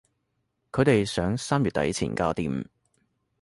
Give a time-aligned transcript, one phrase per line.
[0.71, 2.65] 佢哋想三月底前搞掂